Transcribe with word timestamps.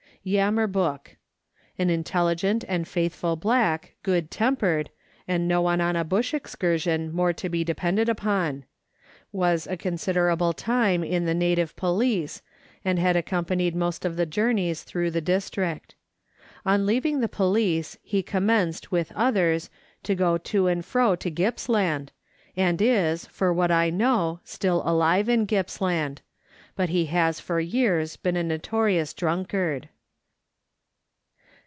Yamaboke 0.23 0.33
(Yam 0.45 0.53
mer 0.53 0.67
book). 0.67 1.17
An 1.79 1.89
intelligent 1.89 2.63
and 2.67 2.87
faithful 2.87 3.35
black, 3.35 3.95
good 4.03 4.29
tempered, 4.29 4.91
and 5.27 5.47
no 5.47 5.63
one 5.63 5.81
on 5.81 5.95
a 5.95 6.03
bush 6.03 6.31
excursion 6.35 7.11
more 7.11 7.33
to 7.33 7.49
be 7.49 7.63
depended 7.63 8.07
upon; 8.07 8.63
was 9.31 9.65
a 9.65 9.75
considerable 9.75 10.53
time 10.53 11.03
in 11.03 11.25
the 11.25 11.33
native 11.33 11.75
police, 11.75 12.43
and 12.85 12.99
had 12.99 13.15
ac 13.15 13.23
companied 13.23 13.75
most 13.75 14.05
of 14.05 14.15
the 14.15 14.27
journeys 14.27 14.83
through 14.83 15.09
the 15.09 15.21
district. 15.21 15.95
On 16.67 16.85
leaving 16.85 17.21
the 17.21 17.27
police 17.27 17.97
he 18.03 18.21
commenced, 18.21 18.91
with 18.91 19.11
others, 19.15 19.71
to 20.03 20.13
go 20.13 20.37
to 20.37 20.67
and 20.67 20.85
fro 20.85 21.15
to 21.15 21.31
Gippsland, 21.31 22.11
and 22.55 22.79
is, 22.79 23.25
for 23.25 23.51
what 23.51 23.71
I 23.71 23.89
know, 23.89 24.39
still 24.43 24.83
alive 24.85 25.27
in 25.27 25.47
Gippsland; 25.47 26.21
but 26.75 26.89
he 26.89 27.05
has 27.07 27.39
for 27.39 27.59
years 27.59 28.17
been 28.17 28.37
a 28.37 28.43
notorious 28.43 29.15
drunkard. 29.15 29.89